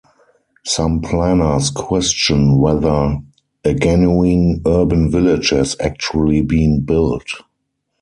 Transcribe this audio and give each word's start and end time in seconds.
Some 0.65 1.01
planners 1.01 1.69
question 1.69 2.57
whether 2.57 3.19
a 3.63 3.73
genuine 3.75 4.63
urban 4.65 5.11
village 5.11 5.51
has 5.51 5.75
actually 5.79 6.41
been 6.41 6.81
built. 6.83 7.27